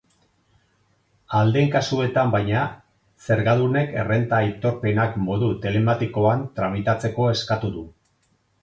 Ahal 1.39 1.51
den 1.57 1.69
kasuetan, 1.75 2.31
baina, 2.37 2.63
zergadunek 3.27 3.95
errenta-aitorpenak 4.05 5.21
modu 5.29 5.55
telematikoan 5.69 6.45
tramitatzeko 6.59 7.31
eskatu 7.39 7.73
du. 7.81 7.89